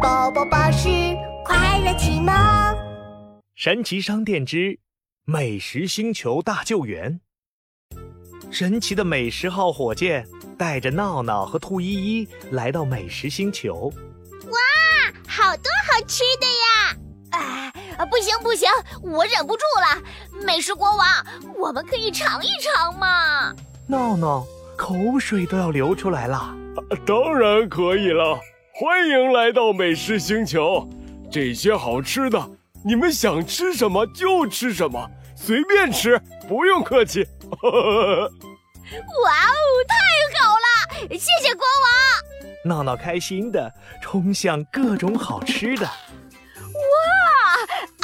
[0.00, 0.88] 宝宝巴士
[1.44, 2.32] 快乐启蒙，
[3.54, 4.78] 神奇商店之
[5.26, 7.20] 美食星球大救援。
[8.50, 10.26] 神奇的美食号火箭
[10.56, 13.92] 带着闹闹和兔依依来到美食星球。
[14.46, 14.58] 哇，
[15.28, 16.96] 好多好吃的呀！
[17.32, 18.68] 哎，不行不行，
[19.02, 20.02] 我忍不住了。
[20.46, 21.06] 美食国王，
[21.58, 23.54] 我们可以尝一尝吗？
[23.86, 24.46] 闹闹
[24.78, 26.56] 口水都要流出来了。
[27.06, 28.40] 当然可以了。
[28.80, 30.88] 欢迎来到美食星球，
[31.30, 32.50] 这些好吃的，
[32.82, 36.18] 你们想吃什么就吃什么，随便吃，
[36.48, 37.22] 不用客气。
[37.60, 37.68] 哇
[38.30, 39.94] 哦，太
[40.40, 41.08] 好了！
[41.10, 42.64] 谢谢国王。
[42.64, 45.84] 闹闹开心的冲向各种好吃的。
[45.84, 45.92] 哇，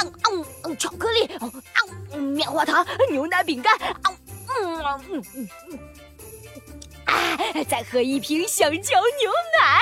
[0.05, 1.27] 嗯嗯嗯，巧克力，
[2.13, 4.15] 嗯，棉花糖，牛奶饼干，嗯
[4.51, 5.79] 嗯嗯嗯嗯。
[7.67, 9.81] 再喝一瓶香蕉牛奶，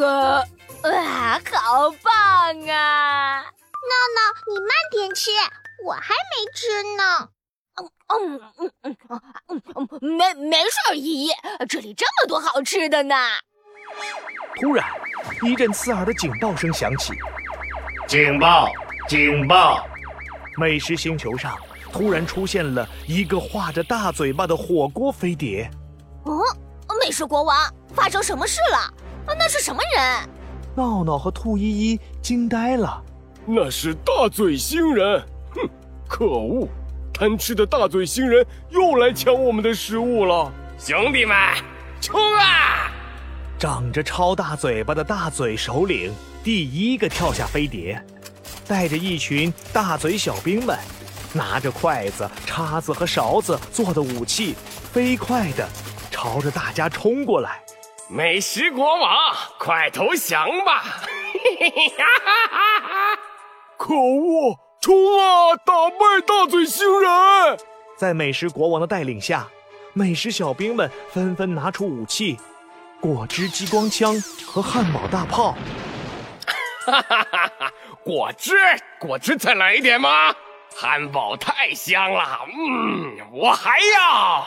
[0.00, 0.44] 呃，
[0.84, 2.12] 哇，好棒
[2.68, 3.42] 啊！
[3.42, 5.30] 闹闹，你慢点吃，
[5.84, 7.28] 我还没吃呢。
[7.78, 8.96] 嗯嗯嗯嗯
[9.48, 11.30] 嗯嗯，没没事，依依，
[11.68, 13.14] 这里这么多好吃的呢。
[14.60, 14.86] 突然，
[15.42, 17.12] 一阵刺耳的警报声响起，
[18.06, 18.70] 警报！
[19.08, 19.86] 警报！
[20.56, 21.56] 美食星球上。
[21.90, 25.70] 突然出现了一个画着大嘴巴的火锅飞碟。
[26.24, 26.44] 哦，
[27.00, 27.56] 美食国王，
[27.94, 28.92] 发生什么事了？
[29.36, 30.28] 那是什么人？
[30.74, 33.02] 闹闹和兔依依惊呆了。
[33.44, 35.20] 那是大嘴星人！
[35.50, 35.68] 哼，
[36.08, 36.68] 可恶！
[37.12, 40.52] 贪吃的大嘴星人又来抢我们的食物了。
[40.78, 41.36] 兄弟们，
[42.00, 42.92] 冲啊！
[43.58, 46.12] 长着超大嘴巴的大嘴首领
[46.44, 48.00] 第一个跳下飞碟，
[48.68, 50.78] 带着一群大嘴小兵们。
[51.32, 54.54] 拿着筷子、叉子和勺子做的武器，
[54.92, 55.68] 飞快地
[56.10, 57.60] 朝着大家冲过来。
[58.10, 60.82] 美食国王，快投降吧！
[63.76, 65.54] 可恶，冲啊！
[65.56, 67.10] 打败大嘴星人！
[67.98, 69.46] 在美食国王的带领下，
[69.92, 72.38] 美食小兵们纷纷拿出武器：
[72.98, 74.14] 果汁激光枪
[74.46, 75.54] 和汉堡大炮。
[76.86, 77.70] 哈哈哈哈！
[78.02, 78.54] 果汁，
[78.98, 80.34] 果汁再来一点吗？
[80.74, 84.46] 汉堡太香了，嗯，我还要。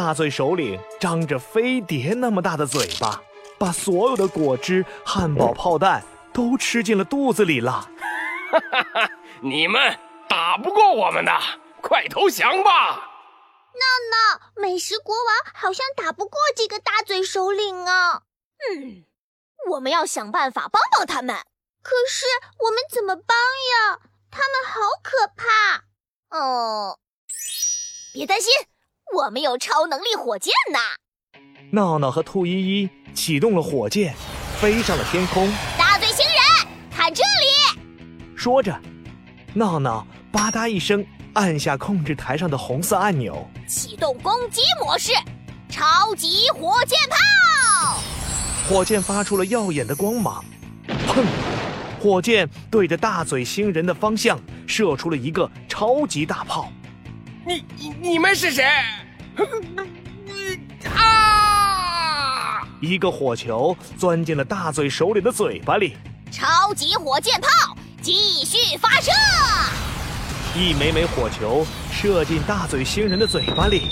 [0.00, 3.20] 大嘴首领张着飞碟那么大的嘴巴，
[3.58, 7.90] 把所有的果汁、汉堡、炮弹都吃进了肚子里了。
[8.52, 9.10] 哈哈哈！
[9.42, 9.98] 你们
[10.28, 11.32] 打不过我们的，
[11.82, 13.10] 快投降吧！
[13.74, 18.22] 闹闹，美食国王好像打不过这个大嘴首领啊。
[18.70, 19.04] 嗯，
[19.72, 21.34] 我们要想办法帮帮他们。
[21.82, 22.24] 可是
[22.60, 23.98] 我们怎么帮呀？
[24.30, 26.38] 他们好可怕！
[26.38, 27.00] 哦，
[28.12, 28.52] 别担心，
[29.18, 30.78] 我们有超能力火箭呢。
[31.72, 34.14] 闹闹和兔依依启动了火箭，
[34.60, 35.52] 飞上了天空。
[35.76, 37.80] 大嘴星人，看这里！
[38.36, 38.80] 说着，
[39.54, 45.12] 闹闹吧嗒一声按下控制台上的红色按钮，启动攻击模式，
[45.68, 47.98] 超级火箭炮！
[48.68, 50.44] 火箭发出了耀眼的光芒，
[51.08, 51.24] 砰！
[52.00, 56.70] 火箭对着大嘴星人的方向射出了一个超级大炮。
[57.44, 58.64] 你你你们是谁？
[60.94, 62.62] 啊！
[62.80, 65.96] 一个火球钻进了大嘴首领的嘴巴里。
[66.30, 67.48] 超级火箭炮
[68.02, 69.10] 继续发射。
[70.54, 73.88] 一枚枚火球射进大嘴星人的嘴巴里。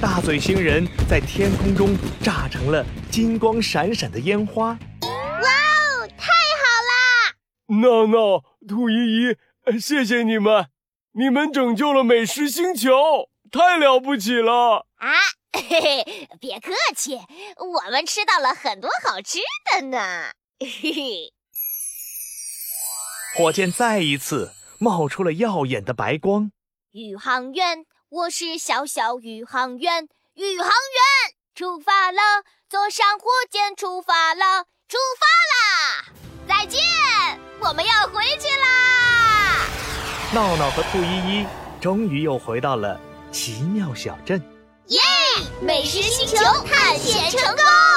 [0.00, 4.68] 大嘴星人在天空中炸成了金光闪闪的烟花。
[4.70, 7.34] 哇哦，太好啦
[7.80, 9.36] 闹闹、兔依依，
[9.78, 10.66] 谢谢你们！
[11.12, 14.86] 你们拯救了美食星球，太了不起了！
[14.96, 15.12] 啊，
[15.52, 17.20] 嘿嘿，别客气，
[17.58, 19.40] 我们吃到了很多好吃
[19.70, 20.32] 的呢。
[20.58, 21.34] 嘿嘿，
[23.36, 26.50] 火箭再一次冒出了耀眼的白光。
[26.92, 30.08] 宇航员，我是小小宇航员。
[30.32, 32.20] 宇航员出发了，
[32.70, 36.06] 坐上火箭出发了，出发啦！
[36.48, 36.80] 再见。
[37.60, 39.66] 我们要回去啦！
[40.32, 41.46] 闹闹和兔依依
[41.82, 42.98] 终于又回到了
[43.32, 44.40] 奇妙小镇。
[44.88, 45.00] 耶！
[45.62, 46.36] 美食星球
[46.66, 47.91] 探险成功。